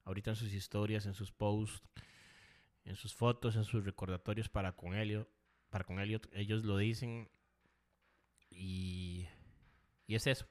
ahorita 0.04 0.30
en 0.30 0.36
sus 0.36 0.52
historias, 0.52 1.06
en 1.06 1.14
sus 1.14 1.32
posts, 1.32 1.82
en 2.84 2.94
sus 2.94 3.12
fotos, 3.12 3.56
en 3.56 3.64
sus 3.64 3.84
recordatorios 3.84 4.48
para 4.48 4.76
con 4.76 4.94
Elliot, 4.94 5.28
para 5.68 5.82
con 5.82 5.98
Elliot, 5.98 6.28
ellos 6.32 6.62
lo 6.62 6.78
dicen 6.78 7.28
y, 8.50 9.26
y 10.06 10.14
es 10.14 10.28
eso. 10.28 10.46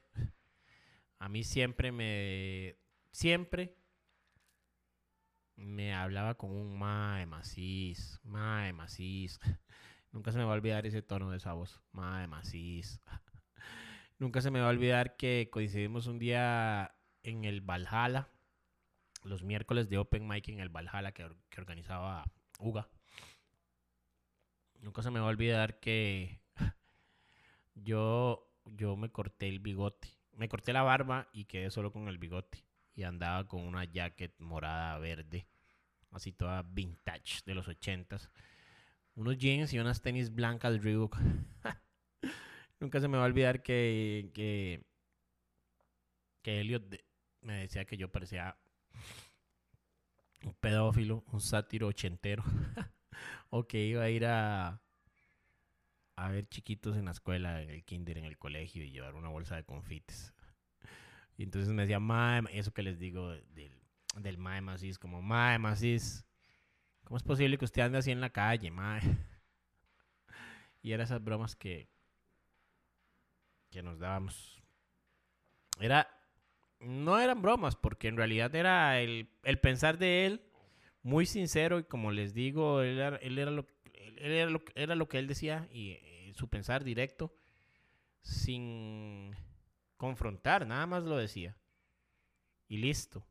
A 1.18 1.30
mí 1.30 1.42
siempre 1.42 1.90
me, 1.90 2.76
siempre 3.12 3.81
me 5.62 5.94
hablaba 5.94 6.34
con 6.34 6.50
un 6.50 6.78
mae 6.78 7.26
macís. 7.26 8.20
Nunca 10.12 10.32
se 10.32 10.38
me 10.38 10.44
va 10.44 10.50
a 10.50 10.54
olvidar 10.54 10.86
ese 10.86 11.02
tono 11.02 11.30
de 11.30 11.38
esa 11.38 11.52
voz. 11.52 11.80
Madre 11.92 12.26
macís. 12.26 13.00
Nunca 14.18 14.40
se 14.40 14.50
me 14.50 14.60
va 14.60 14.66
a 14.66 14.70
olvidar 14.70 15.16
que 15.16 15.48
coincidimos 15.50 16.06
un 16.06 16.18
día 16.18 16.94
en 17.22 17.44
el 17.44 17.60
Valhalla. 17.60 18.28
Los 19.24 19.42
miércoles 19.44 19.88
de 19.88 19.98
Open 19.98 20.26
Mic 20.26 20.48
en 20.48 20.60
el 20.60 20.68
Valhalla 20.68 21.12
que, 21.12 21.28
organizaba 21.56 22.24
Uga. 22.58 22.88
Nunca 24.80 25.02
se 25.02 25.10
me 25.10 25.20
va 25.20 25.26
a 25.26 25.30
olvidar 25.30 25.78
que 25.78 26.40
yo, 27.74 28.50
yo 28.66 28.96
me 28.96 29.10
corté 29.10 29.48
el 29.48 29.60
bigote. 29.60 30.08
Me 30.32 30.48
corté 30.48 30.72
la 30.72 30.82
barba 30.82 31.28
y 31.32 31.44
quedé 31.44 31.70
solo 31.70 31.92
con 31.92 32.08
el 32.08 32.18
bigote. 32.18 32.64
Y 32.94 33.04
andaba 33.04 33.46
con 33.46 33.62
una 33.62 33.84
jacket 33.84 34.38
morada 34.40 34.98
verde. 34.98 35.46
Así 36.12 36.32
toda 36.32 36.62
vintage 36.62 37.40
de 37.44 37.54
los 37.54 37.68
ochentas 37.68 38.30
unos 39.14 39.38
jeans 39.38 39.72
y 39.72 39.78
unas 39.78 40.00
tenis 40.00 40.34
blancas 40.34 40.82
Reebok. 40.82 41.18
Nunca 42.80 43.00
se 43.00 43.08
me 43.08 43.16
va 43.16 43.24
a 43.24 43.26
olvidar 43.26 43.62
que, 43.62 44.30
que, 44.34 44.84
que 46.42 46.60
Elliot 46.60 46.84
me 47.42 47.58
decía 47.60 47.84
que 47.84 47.96
yo 47.96 48.10
parecía 48.10 48.56
un 50.44 50.54
pedófilo, 50.54 51.24
un 51.32 51.40
sátiro 51.40 51.88
ochentero. 51.88 52.42
o 53.50 53.66
que 53.66 53.84
iba 53.84 54.02
a 54.02 54.10
ir 54.10 54.24
a, 54.26 54.80
a 56.16 56.30
ver 56.30 56.48
chiquitos 56.48 56.96
en 56.96 57.04
la 57.04 57.10
escuela, 57.12 57.62
en 57.62 57.70
el 57.70 57.84
kinder, 57.84 58.18
en 58.18 58.24
el 58.24 58.38
colegio 58.38 58.82
y 58.82 58.90
llevar 58.90 59.14
una 59.14 59.28
bolsa 59.28 59.56
de 59.56 59.64
confites. 59.64 60.34
Y 61.36 61.44
entonces 61.44 61.72
me 61.72 61.82
decía, 61.82 62.00
mae, 62.00 62.42
eso 62.52 62.72
que 62.72 62.82
les 62.82 62.98
digo 62.98 63.30
del, 63.30 63.81
del 64.14 64.38
mae 64.38 64.60
macis, 64.60 64.98
como 64.98 65.22
mae 65.22 65.58
macis, 65.58 66.24
¿Cómo 67.04 67.16
es 67.16 67.22
posible 67.22 67.58
que 67.58 67.64
usted 67.64 67.82
ande 67.82 67.98
así 67.98 68.10
en 68.10 68.20
la 68.20 68.30
calle, 68.30 68.70
mae? 68.70 69.02
Y 70.84 70.92
eran 70.92 71.04
esas 71.04 71.22
bromas 71.22 71.54
que, 71.54 71.88
que 73.70 73.82
nos 73.82 74.00
dábamos. 74.00 74.60
Era, 75.78 76.08
no 76.80 77.20
eran 77.20 77.40
bromas, 77.40 77.76
porque 77.76 78.08
en 78.08 78.16
realidad 78.16 78.52
era 78.54 78.98
el, 79.00 79.28
el 79.44 79.60
pensar 79.60 79.98
de 79.98 80.26
él 80.26 80.42
muy 81.02 81.26
sincero 81.26 81.78
y 81.78 81.84
como 81.84 82.10
les 82.10 82.34
digo, 82.34 82.80
él 82.80 82.98
era, 82.98 83.16
él 83.18 83.38
era, 83.38 83.50
lo, 83.50 83.66
él 83.92 84.32
era, 84.32 84.50
lo, 84.50 84.62
era 84.74 84.94
lo 84.96 85.08
que 85.08 85.18
él 85.18 85.28
decía 85.28 85.68
y 85.70 85.90
eh, 85.90 86.32
su 86.34 86.48
pensar 86.48 86.82
directo, 86.82 87.32
sin 88.22 89.36
confrontar, 89.96 90.66
nada 90.66 90.86
más 90.86 91.04
lo 91.04 91.16
decía. 91.16 91.56
Y 92.66 92.78
listo. 92.78 93.24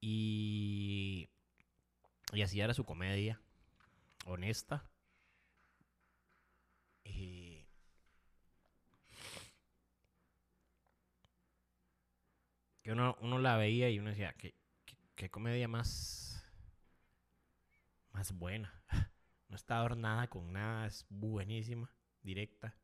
Y 0.00 1.28
y 2.32 2.42
así 2.42 2.60
era 2.60 2.74
su 2.74 2.84
comedia, 2.84 3.40
honesta. 4.26 4.84
Que 12.82 12.92
uno, 12.92 13.16
uno, 13.20 13.38
la 13.38 13.56
veía 13.56 13.90
y 13.90 13.98
uno 13.98 14.10
decía, 14.10 14.32
¿qué, 14.34 14.54
qué, 15.14 15.30
comedia 15.30 15.68
más, 15.68 16.42
más 18.12 18.32
buena? 18.32 18.82
No 19.48 19.56
está 19.56 19.78
adornada 19.78 20.28
con 20.28 20.52
nada, 20.52 20.86
es 20.86 21.06
buenísima, 21.08 21.90
directa. 22.22 22.76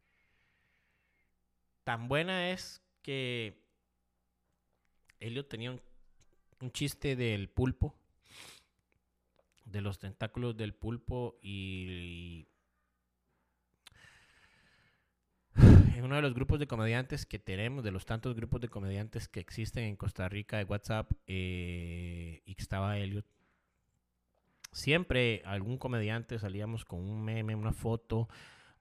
Tan 1.84 2.08
buena 2.08 2.52
es 2.52 2.82
que 3.02 3.62
Elliot 5.20 5.46
tenía 5.46 5.72
un, 5.72 5.82
un 6.64 6.72
chiste 6.72 7.14
del 7.14 7.48
pulpo 7.50 7.94
de 9.66 9.80
los 9.80 9.98
tentáculos 9.98 10.56
del 10.56 10.74
pulpo 10.74 11.38
y, 11.42 12.46
en 15.56 16.04
uno 16.04 16.16
de 16.16 16.22
los 16.22 16.34
grupos 16.34 16.58
de 16.58 16.66
comediantes 16.66 17.26
que 17.26 17.38
tenemos, 17.38 17.84
de 17.84 17.90
los 17.90 18.06
tantos 18.06 18.34
grupos 18.34 18.60
de 18.60 18.68
comediantes 18.68 19.28
que 19.28 19.40
existen 19.40 19.84
en 19.84 19.96
Costa 19.96 20.28
Rica 20.28 20.58
de 20.58 20.64
WhatsApp, 20.64 21.10
eh, 21.26 22.42
estaba 22.46 22.98
Elliot, 22.98 23.26
siempre 24.72 25.42
algún 25.44 25.76
comediante 25.78 26.38
salíamos 26.38 26.84
con 26.84 27.00
un 27.00 27.22
meme, 27.24 27.54
una 27.54 27.72
foto, 27.72 28.28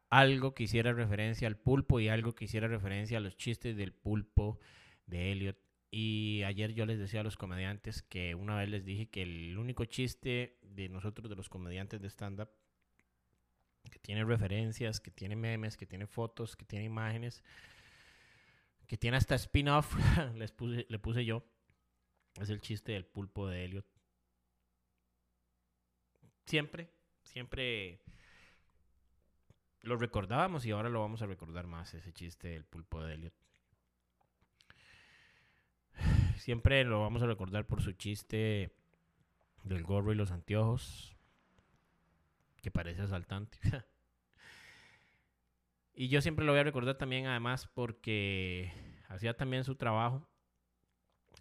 algo 0.09 0.53
que 0.53 0.63
hiciera 0.63 0.93
referencia 0.93 1.47
al 1.47 1.57
pulpo 1.57 1.99
y 1.99 2.07
algo 2.07 2.33
que 2.33 2.45
hiciera 2.45 2.67
referencia 2.67 3.17
a 3.17 3.21
los 3.21 3.35
chistes 3.35 3.75
del 3.75 3.93
pulpo 3.93 4.59
de 5.07 5.31
Elliot. 5.31 5.62
Y 5.95 6.41
ayer 6.41 6.73
yo 6.73 6.87
les 6.87 6.97
decía 6.97 7.19
a 7.19 7.23
los 7.23 7.37
comediantes 7.37 8.01
que 8.01 8.33
una 8.33 8.57
vez 8.57 8.67
les 8.67 8.83
dije 8.83 9.09
que 9.09 9.21
el 9.21 9.59
único 9.59 9.85
chiste 9.85 10.57
de 10.63 10.89
nosotros, 10.89 11.29
de 11.29 11.35
los 11.35 11.49
comediantes 11.49 12.01
de 12.01 12.09
stand-up, 12.09 12.49
que 13.91 13.99
tiene 13.99 14.25
referencias, 14.25 14.99
que 14.99 15.11
tiene 15.11 15.35
memes, 15.35 15.77
que 15.77 15.85
tiene 15.85 16.07
fotos, 16.07 16.55
que 16.55 16.65
tiene 16.65 16.85
imágenes, 16.85 17.43
que 18.87 18.97
tiene 18.97 19.17
hasta 19.17 19.35
spin-off, 19.35 19.93
les 20.35 20.51
puse, 20.51 20.87
le 20.89 20.97
puse 20.97 21.25
yo, 21.25 21.45
es 22.41 22.49
el 22.49 22.59
chiste 22.59 22.93
del 22.93 23.05
pulpo 23.05 23.47
de 23.47 23.63
Elliot. 23.63 23.85
Siempre, 26.47 26.89
siempre 27.21 28.01
lo 29.81 29.95
recordábamos 29.97 30.65
y 30.65 30.71
ahora 30.71 30.89
lo 30.89 31.01
vamos 31.01 31.21
a 31.21 31.27
recordar 31.27 31.67
más, 31.67 31.93
ese 31.93 32.13
chiste 32.13 32.47
del 32.47 32.65
pulpo 32.65 33.03
de 33.03 33.13
Elliot. 33.13 33.43
Siempre 36.43 36.83
lo 36.83 36.99
vamos 36.99 37.23
a 37.23 37.25
recordar 37.25 37.65
por 37.65 37.81
su 37.81 37.93
chiste 37.93 38.69
del 39.63 39.81
gorro 39.81 40.11
y 40.11 40.15
los 40.15 40.29
anteojos, 40.29 41.15
que 42.61 42.69
parece 42.69 43.03
asaltante. 43.03 43.57
y 45.95 46.09
yo 46.09 46.21
siempre 46.21 46.43
lo 46.43 46.51
voy 46.51 46.59
a 46.59 46.65
recordar 46.65 46.97
también, 46.97 47.27
además, 47.27 47.69
porque 47.73 48.73
hacía 49.07 49.37
también 49.37 49.63
su 49.63 49.75
trabajo, 49.75 50.27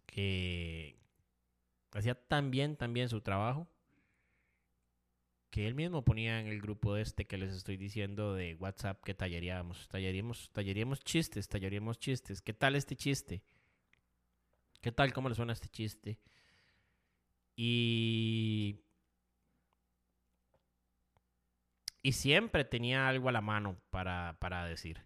que 0.07 1.01
hacía 1.91 2.15
también, 2.15 2.77
también 2.77 3.09
su 3.09 3.21
trabajo, 3.23 3.67
que 5.51 5.67
él 5.67 5.75
mismo 5.75 6.05
ponía 6.05 6.39
en 6.39 6.47
el 6.47 6.61
grupo 6.61 6.97
este 6.97 7.27
que 7.27 7.39
les 7.39 7.53
estoy 7.53 7.77
diciendo 7.77 8.35
de 8.35 8.55
WhatsApp 8.55 9.03
que 9.03 9.15
tallaríamos, 9.15 9.89
tallaríamos, 9.89 10.49
tallaríamos 10.53 11.01
chistes, 11.01 11.49
tallaríamos 11.49 11.99
chistes. 11.99 12.41
¿Qué 12.41 12.53
tal 12.53 12.77
este 12.77 12.95
chiste? 12.95 13.43
¿Qué 14.83 14.91
tal? 14.91 15.13
¿Cómo 15.13 15.29
le 15.29 15.37
suena 15.37 15.53
este 15.53 15.69
chiste? 15.69 16.19
Y... 17.57 18.81
Y 22.03 22.13
siempre 22.13 22.65
tenía 22.65 23.09
algo 23.09 23.29
a 23.29 23.33
la 23.33 23.41
mano 23.41 23.77
para, 23.91 24.37
para 24.41 24.67
decir. 24.67 25.05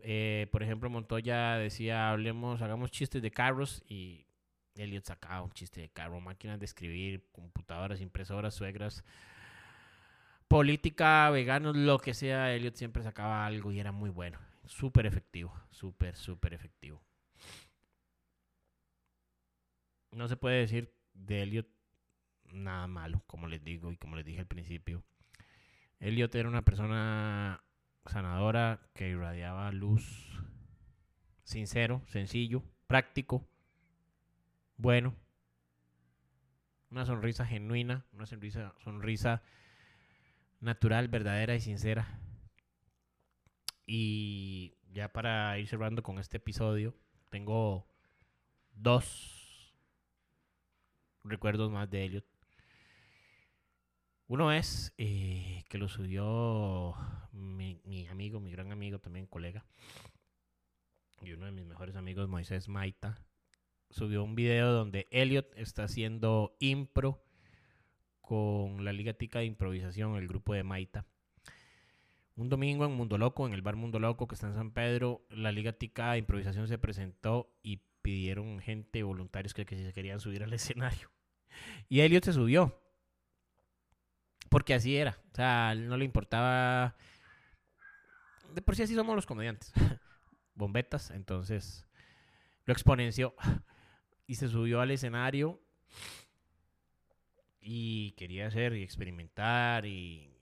Eh, 0.00 0.46
por 0.52 0.62
ejemplo, 0.62 0.90
Montoya 0.90 1.54
decía, 1.56 2.10
hablemos, 2.10 2.60
hagamos 2.60 2.90
chistes 2.90 3.22
de 3.22 3.30
carros 3.30 3.82
y 3.88 4.26
Elliot 4.74 5.06
sacaba 5.06 5.42
un 5.42 5.52
chiste 5.52 5.80
de 5.80 5.88
carro, 5.88 6.20
máquinas 6.20 6.58
de 6.58 6.66
escribir, 6.66 7.26
computadoras, 7.32 8.02
impresoras, 8.02 8.54
suegras, 8.54 9.04
política, 10.48 11.30
veganos, 11.30 11.76
lo 11.76 11.98
que 11.98 12.12
sea. 12.12 12.54
Elliot 12.54 12.76
siempre 12.76 13.02
sacaba 13.02 13.46
algo 13.46 13.72
y 13.72 13.80
era 13.80 13.92
muy 13.92 14.10
bueno. 14.10 14.38
Súper 14.66 15.06
efectivo, 15.06 15.54
súper, 15.70 16.14
súper 16.14 16.52
efectivo 16.52 17.02
no 20.12 20.28
se 20.28 20.36
puede 20.36 20.58
decir 20.58 20.92
de 21.14 21.42
Elliot 21.42 21.68
nada 22.52 22.86
malo, 22.86 23.22
como 23.26 23.46
les 23.46 23.62
digo 23.62 23.92
y 23.92 23.96
como 23.96 24.16
les 24.16 24.24
dije 24.24 24.40
al 24.40 24.46
principio. 24.46 25.02
Elliot 26.00 26.34
era 26.34 26.48
una 26.48 26.64
persona 26.64 27.62
sanadora 28.06 28.80
que 28.94 29.08
irradiaba 29.08 29.70
luz, 29.72 30.28
sincero, 31.44 32.02
sencillo, 32.08 32.64
práctico, 32.86 33.46
bueno, 34.76 35.14
una 36.90 37.04
sonrisa 37.04 37.46
genuina, 37.46 38.06
una 38.12 38.26
sonrisa, 38.26 38.74
sonrisa 38.82 39.42
natural, 40.60 41.08
verdadera 41.08 41.54
y 41.54 41.60
sincera. 41.60 42.18
Y 43.86 44.74
ya 44.92 45.12
para 45.12 45.58
ir 45.58 45.68
cerrando 45.68 46.02
con 46.02 46.18
este 46.18 46.38
episodio, 46.38 46.94
tengo 47.28 47.86
dos 48.72 49.39
recuerdos 51.24 51.70
más 51.70 51.90
de 51.90 52.04
Elliot. 52.04 52.24
Uno 54.28 54.52
es 54.52 54.94
eh, 54.96 55.64
que 55.68 55.78
lo 55.78 55.88
subió 55.88 56.94
mi, 57.32 57.80
mi, 57.84 58.06
amigo, 58.06 58.38
mi 58.38 58.52
gran 58.52 58.70
amigo, 58.70 59.00
también 59.00 59.26
colega, 59.26 59.64
y 61.20 61.32
uno 61.32 61.46
de 61.46 61.52
mis 61.52 61.66
mejores 61.66 61.96
amigos, 61.96 62.28
Moisés 62.28 62.68
Maita, 62.68 63.18
subió 63.90 64.22
un 64.22 64.36
video 64.36 64.72
donde 64.72 65.08
Elliot 65.10 65.52
está 65.56 65.84
haciendo 65.84 66.56
impro 66.60 67.24
con 68.20 68.84
la 68.84 68.92
Liga 68.92 69.14
Tica 69.14 69.40
de 69.40 69.46
Improvisación, 69.46 70.14
el 70.14 70.28
grupo 70.28 70.54
de 70.54 70.62
Maita. 70.62 71.06
Un 72.36 72.48
domingo 72.48 72.84
en 72.84 72.92
Mundo 72.92 73.18
Loco, 73.18 73.46
en 73.46 73.52
el 73.52 73.62
bar 73.62 73.74
Mundo 73.74 73.98
Loco 73.98 74.28
que 74.28 74.36
está 74.36 74.46
en 74.46 74.54
San 74.54 74.70
Pedro, 74.70 75.26
la 75.28 75.50
Liga 75.50 75.72
Tica 75.72 76.12
de 76.12 76.18
Improvisación 76.18 76.68
se 76.68 76.78
presentó 76.78 77.52
y 77.62 77.80
pidieron 78.02 78.60
gente, 78.60 79.02
voluntarios 79.02 79.54
que, 79.54 79.66
que 79.66 79.76
se 79.76 79.92
querían 79.92 80.20
subir 80.20 80.42
al 80.42 80.52
escenario. 80.54 81.10
Y 81.88 82.00
Elliot 82.00 82.24
se 82.24 82.32
subió. 82.32 82.80
Porque 84.48 84.74
así 84.74 84.96
era. 84.96 85.18
O 85.32 85.34
sea, 85.34 85.74
no 85.74 85.96
le 85.96 86.04
importaba. 86.04 86.96
De 88.54 88.62
por 88.62 88.74
sí 88.74 88.82
así 88.82 88.94
somos 88.94 89.14
los 89.14 89.26
comediantes. 89.26 89.72
Bombetas. 90.54 91.10
Entonces 91.10 91.86
lo 92.64 92.72
exponenció. 92.72 93.34
Y 94.26 94.36
se 94.36 94.48
subió 94.48 94.80
al 94.80 94.90
escenario. 94.90 95.60
Y 97.60 98.12
quería 98.12 98.46
hacer 98.46 98.74
y 98.74 98.82
experimentar 98.82 99.84
y 99.86 100.34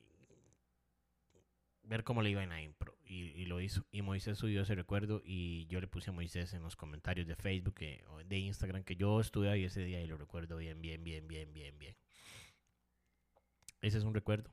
ver 1.82 2.04
cómo 2.04 2.22
le 2.22 2.30
iba 2.30 2.42
en 2.42 2.50
la 2.50 2.62
impro 2.62 2.97
y, 3.08 3.46
lo 3.46 3.60
hizo. 3.60 3.86
Y 3.90 4.02
Moisés 4.02 4.38
subió 4.38 4.62
ese 4.62 4.74
recuerdo 4.74 5.22
y 5.24 5.66
yo 5.66 5.80
le 5.80 5.88
puse 5.88 6.10
a 6.10 6.12
Moisés 6.12 6.52
en 6.52 6.62
los 6.62 6.76
comentarios 6.76 7.26
de 7.26 7.36
Facebook 7.36 7.76
o 8.08 8.18
de 8.18 8.38
Instagram 8.38 8.84
que 8.84 8.96
yo 8.96 9.20
estuve 9.20 9.48
ahí 9.48 9.64
ese 9.64 9.84
día 9.84 10.02
y 10.02 10.06
lo 10.06 10.16
recuerdo 10.18 10.58
bien, 10.58 10.80
bien, 10.80 11.02
bien, 11.02 11.26
bien, 11.26 11.52
bien, 11.52 11.78
bien. 11.78 11.96
Ese 13.80 13.98
es 13.98 14.04
un 14.04 14.14
recuerdo. 14.14 14.52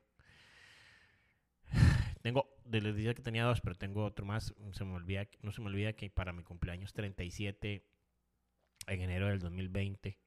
Tengo, 2.22 2.50
les 2.72 2.96
dije 2.96 3.13
que 3.13 3.22
tenía 3.22 3.44
dos, 3.44 3.62
pero 3.62 3.76
tengo 3.76 4.06
otro 4.06 4.26
más. 4.26 4.54
Se 4.72 4.86
me 4.86 4.94
olvida, 4.94 5.28
no 5.41 5.52
se 5.52 5.62
me 5.62 5.68
olvida 5.68 5.94
que 5.94 6.10
para 6.10 6.34
mi 6.34 6.44
cumpleaños 6.44 6.94
37, 6.94 7.86
en 8.88 9.02
enero 9.02 9.28
del 9.28 9.39
2020, 9.39 10.18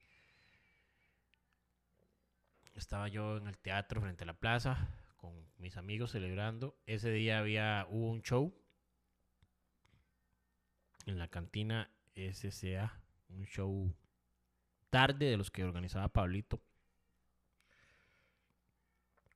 estaba 2.75 3.07
yo 3.07 3.37
en 3.37 3.47
el 3.47 3.57
teatro 3.57 4.01
frente 4.01 4.23
a 4.23 4.27
la 4.27 4.33
plaza 4.33 4.87
con 5.19 5.33
mis 5.57 5.77
amigos 5.77 6.11
celebrando. 6.11 6.77
Ese 6.85 7.11
día 7.11 7.39
había, 7.39 7.85
hubo 7.89 8.09
un 8.09 8.21
show 8.21 8.53
en 11.05 11.19
la 11.19 11.27
cantina 11.27 11.91
SCA, 12.15 13.01
un 13.29 13.45
show 13.45 13.93
tarde 14.89 15.25
de 15.25 15.37
los 15.37 15.51
que 15.51 15.63
organizaba 15.63 16.07
Pablito. 16.07 16.61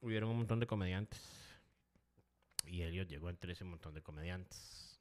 Hubieron 0.01 0.29
un 0.29 0.37
montón 0.37 0.59
de 0.59 0.67
comediantes. 0.67 1.21
Y 2.65 2.81
Elliot 2.81 3.07
llegó 3.07 3.29
entre 3.29 3.53
ese 3.53 3.65
montón 3.65 3.93
de 3.93 4.01
comediantes 4.01 4.99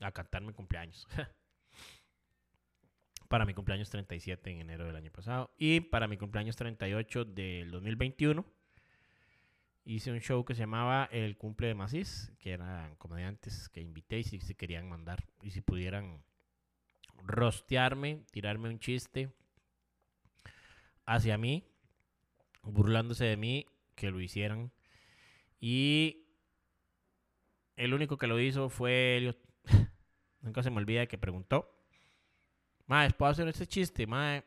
a 0.00 0.10
cantar 0.12 0.42
mi 0.42 0.52
cumpleaños. 0.52 1.06
para 3.28 3.44
mi 3.44 3.54
cumpleaños 3.54 3.90
37 3.90 4.50
en 4.50 4.60
enero 4.62 4.86
del 4.86 4.96
año 4.96 5.10
pasado. 5.10 5.54
Y 5.58 5.80
para 5.80 6.08
mi 6.08 6.16
cumpleaños 6.16 6.56
38 6.56 7.26
del 7.26 7.70
2021 7.70 8.44
hice 9.84 10.10
un 10.10 10.20
show 10.20 10.44
que 10.44 10.54
se 10.54 10.60
llamaba 10.60 11.08
El 11.12 11.36
Cumple 11.36 11.68
de 11.68 11.74
Macís, 11.74 12.32
que 12.38 12.52
eran 12.52 12.96
comediantes 12.96 13.68
que 13.68 13.80
invité 13.80 14.18
y 14.18 14.24
si 14.24 14.40
se 14.40 14.54
querían 14.54 14.88
mandar 14.88 15.24
y 15.42 15.50
si 15.50 15.60
pudieran 15.60 16.22
rostearme, 17.22 18.24
tirarme 18.30 18.68
un 18.68 18.78
chiste 18.78 19.32
hacia 21.06 21.36
mí, 21.36 21.64
burlándose 22.62 23.24
de 23.24 23.36
mí, 23.36 23.66
que 23.94 24.10
lo 24.10 24.20
hicieran. 24.20 24.72
Y 25.60 26.26
el 27.76 27.94
único 27.94 28.16
que 28.16 28.26
lo 28.26 28.40
hizo 28.40 28.68
fue 28.68 29.16
Elliot. 29.16 29.38
Nunca 30.40 30.62
se 30.62 30.70
me 30.70 30.78
olvida 30.78 31.06
que 31.06 31.18
preguntó. 31.18 31.70
Mae, 32.86 33.10
¿puedo 33.10 33.30
hacer 33.30 33.48
este 33.48 33.66
chiste? 33.66 34.06
Mae, 34.06 34.44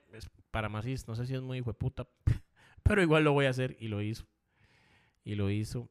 para 0.51 0.69
Macís, 0.69 1.07
no 1.07 1.15
sé 1.15 1.25
si 1.25 1.33
es 1.33 1.41
muy 1.41 1.59
hijo 1.59 1.71
de 1.71 1.77
puta, 1.77 2.07
pero 2.83 3.01
igual 3.01 3.23
lo 3.23 3.33
voy 3.33 3.45
a 3.45 3.49
hacer 3.49 3.75
y 3.79 3.87
lo 3.87 4.01
hizo 4.01 4.27
y 5.27 5.35
lo 5.35 5.51
hizo. 5.51 5.89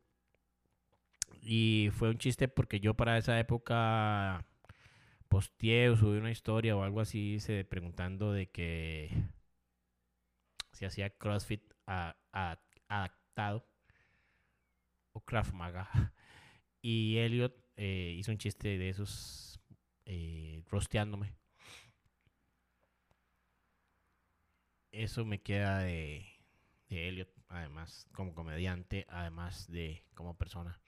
Y 1.43 1.91
fue 1.93 2.09
un 2.09 2.19
chiste 2.19 2.49
porque 2.49 2.81
yo 2.81 2.95
para 2.95 3.19
esa 3.19 3.39
época 3.39 4.47
posteé 5.29 5.91
o 5.91 5.97
subí 5.97 6.19
una 6.19 6.31
historia 6.31 6.75
o 6.77 6.83
algo 6.83 7.01
así, 7.01 7.35
hice 7.35 7.65
preguntando 7.65 8.33
de 8.33 8.49
que 8.51 9.11
si 10.73 10.87
hacía 10.87 11.11
CrossFit 11.11 11.63
adaptado 12.89 13.67
o 15.13 15.21
Kraft 15.21 15.53
Maga. 15.53 15.89
Y 16.83 17.19
Elliot 17.19 17.53
eh, 17.77 18.15
hizo 18.17 18.31
un 18.31 18.39
chiste 18.39 18.79
de 18.79 18.91
esos 18.91 19.59
eh, 20.05 20.63
rosteándome. 20.71 21.35
Eso 24.93 25.25
me 25.25 25.43
queda 25.43 25.81
de, 25.81 26.36
de 26.89 27.09
Elliot 27.09 27.37
además 27.49 28.07
como 28.13 28.35
comediante, 28.35 29.07
además 29.09 29.71
de 29.71 30.05
como 30.15 30.37
persona. 30.37 30.81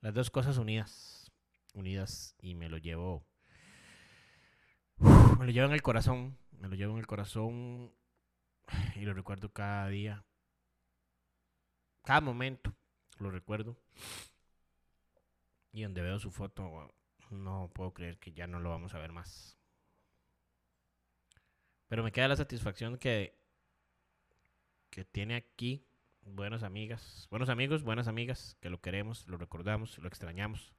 Las 0.00 0.14
dos 0.14 0.30
cosas 0.30 0.58
unidas. 0.58 1.30
Unidas 1.74 2.34
y 2.40 2.54
me 2.54 2.68
lo 2.68 2.78
llevo. 2.78 3.24
me 4.98 5.46
lo 5.46 5.52
llevo 5.52 5.68
en 5.68 5.74
el 5.74 5.82
corazón. 5.82 6.38
Me 6.50 6.68
lo 6.68 6.74
llevo 6.74 6.92
en 6.94 6.98
el 6.98 7.06
corazón. 7.06 7.92
Y 8.96 9.00
lo 9.00 9.14
recuerdo 9.14 9.52
cada 9.52 9.88
día. 9.88 10.24
Cada 12.04 12.20
momento. 12.20 12.74
Lo 13.18 13.30
recuerdo. 13.30 13.76
Y 15.72 15.82
donde 15.82 16.02
veo 16.02 16.18
su 16.18 16.30
foto, 16.30 16.92
no 17.30 17.70
puedo 17.72 17.94
creer 17.94 18.18
que 18.18 18.32
ya 18.32 18.46
no 18.46 18.60
lo 18.60 18.70
vamos 18.70 18.92
a 18.94 18.98
ver 18.98 19.12
más. 19.12 19.56
Pero 21.88 22.02
me 22.02 22.12
queda 22.12 22.28
la 22.28 22.36
satisfacción 22.36 22.98
que, 22.98 23.41
que 24.92 25.06
tiene 25.06 25.36
aquí 25.36 25.86
buenas 26.20 26.62
amigas, 26.62 27.26
buenos 27.30 27.48
amigos, 27.48 27.82
buenas 27.82 28.08
amigas, 28.08 28.58
que 28.60 28.68
lo 28.68 28.82
queremos, 28.82 29.26
lo 29.26 29.38
recordamos, 29.38 29.96
lo 29.96 30.06
extrañamos. 30.06 30.74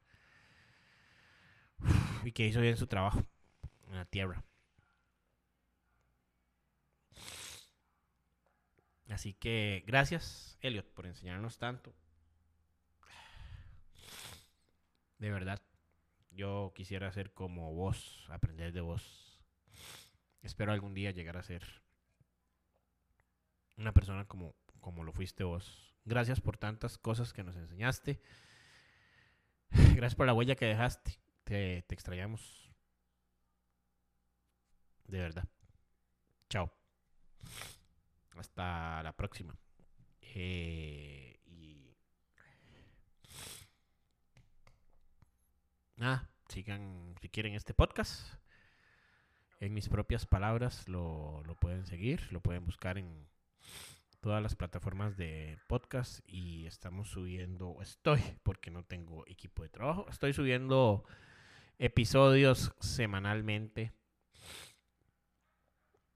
Y 2.23 2.31
que 2.31 2.45
hizo 2.45 2.61
bien 2.61 2.77
su 2.77 2.85
trabajo 2.85 3.25
en 3.87 3.95
la 3.95 4.05
tierra. 4.05 4.43
Así 9.09 9.33
que 9.33 9.83
gracias, 9.87 10.59
Elliot, 10.61 10.93
por 10.93 11.07
enseñarnos 11.07 11.57
tanto. 11.57 11.93
De 15.17 15.31
verdad, 15.31 15.59
yo 16.29 16.71
quisiera 16.75 17.11
ser 17.11 17.33
como 17.33 17.73
vos, 17.73 18.27
aprender 18.29 18.73
de 18.73 18.81
vos. 18.81 19.39
Espero 20.43 20.71
algún 20.71 20.93
día 20.93 21.09
llegar 21.09 21.35
a 21.35 21.43
ser 21.43 21.83
una 23.77 23.93
persona 23.93 24.25
como, 24.25 24.55
como 24.79 25.03
lo 25.03 25.13
fuiste 25.13 25.43
vos. 25.43 25.95
Gracias 26.05 26.41
por 26.41 26.57
tantas 26.57 26.97
cosas 26.97 27.33
que 27.33 27.43
nos 27.43 27.55
enseñaste. 27.55 28.21
Gracias 29.71 30.15
por 30.15 30.25
la 30.25 30.33
huella 30.33 30.55
que 30.55 30.65
dejaste. 30.65 31.19
Te, 31.43 31.83
te 31.83 31.95
extrañamos. 31.95 32.71
De 35.05 35.19
verdad. 35.19 35.47
Chao. 36.49 36.71
Hasta 38.37 39.03
la 39.03 39.15
próxima. 39.15 39.55
Eh, 40.21 41.39
y... 41.45 41.95
Ah, 45.99 46.27
sigan 46.49 47.15
si 47.21 47.29
quieren 47.29 47.53
este 47.53 47.73
podcast. 47.73 48.33
En 49.59 49.73
mis 49.73 49.87
propias 49.87 50.25
palabras 50.25 50.89
lo, 50.89 51.41
lo 51.45 51.55
pueden 51.55 51.85
seguir, 51.85 52.31
lo 52.33 52.41
pueden 52.41 52.65
buscar 52.65 52.97
en 52.97 53.27
todas 54.23 54.41
las 54.41 54.55
plataformas 54.55 55.17
de 55.17 55.59
podcast 55.67 56.21
y 56.25 56.65
estamos 56.65 57.09
subiendo, 57.09 57.77
estoy, 57.81 58.21
porque 58.43 58.71
no 58.71 58.85
tengo 58.85 59.27
equipo 59.27 59.63
de 59.63 59.69
trabajo, 59.69 60.05
estoy 60.09 60.31
subiendo 60.31 61.03
episodios 61.77 62.73
semanalmente 62.79 63.91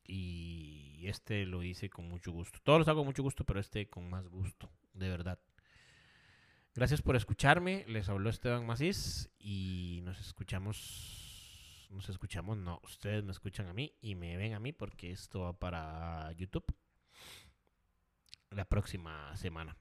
y 0.06 1.06
este 1.08 1.46
lo 1.46 1.64
hice 1.64 1.90
con 1.90 2.08
mucho 2.08 2.32
gusto. 2.32 2.60
Todos 2.64 2.80
los 2.80 2.88
hago 2.88 3.02
con 3.02 3.08
mucho 3.08 3.24
gusto, 3.24 3.44
pero 3.44 3.60
este 3.60 3.90
con 3.90 4.10
más 4.10 4.30
gusto, 4.30 4.72
de 4.94 5.10
verdad. 5.10 5.38
Gracias 6.76 7.02
por 7.02 7.18
escucharme, 7.18 7.84
les 7.90 8.08
habló 8.08 8.30
Esteban 8.30 8.66
Macís 8.66 9.30
y 9.38 10.00
nos 10.04 10.18
escuchamos, 10.22 11.90
nos 11.90 12.08
escuchamos, 12.08 12.58
no, 12.58 12.80
ustedes 12.86 13.26
me 13.26 13.32
escuchan 13.32 13.68
a 13.68 13.74
mí 13.74 13.94
y 14.00 14.16
me 14.16 14.38
ven 14.38 14.54
a 14.54 14.62
mí 14.62 14.72
porque 14.72 15.12
esto 15.12 15.42
va 15.42 15.60
para 15.60 16.32
YouTube 16.32 16.74
la 18.52 18.66
próxima 18.66 19.36
semana. 19.36 19.76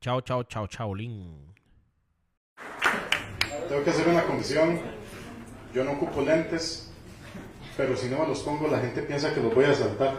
Chao, 0.00 0.20
chao, 0.22 0.44
chao, 0.44 0.66
chao, 0.66 0.94
Lin. 0.94 1.54
Tengo 3.68 3.84
que 3.84 3.90
hacer 3.90 4.08
una 4.08 4.24
condición. 4.24 4.80
Yo 5.74 5.84
no 5.84 5.92
ocupo 5.92 6.22
lentes, 6.22 6.90
pero 7.76 7.96
si 7.96 8.08
no 8.08 8.18
me 8.20 8.28
los 8.28 8.40
pongo, 8.40 8.66
la 8.66 8.80
gente 8.80 9.02
piensa 9.02 9.32
que 9.32 9.40
los 9.40 9.54
voy 9.54 9.66
a 9.66 9.74
saltar. 9.74 10.14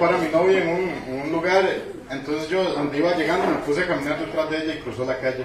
Iba 0.00 0.08
a 0.08 0.12
topar 0.12 0.14
a 0.14 0.18
mi 0.18 0.30
novia 0.30 0.62
en 0.62 0.68
un, 0.68 0.88
en 1.08 1.22
un 1.26 1.32
lugar, 1.32 1.62
entonces 2.10 2.48
yo 2.48 2.64
donde 2.72 2.96
iba 2.96 3.14
llegando 3.16 3.48
me 3.48 3.58
puse 3.58 3.82
a 3.82 3.86
caminar 3.86 4.18
detrás 4.18 4.48
de 4.48 4.56
ella 4.56 4.74
y 4.74 4.78
cruzó 4.78 5.04
la 5.04 5.18
calle. 5.18 5.44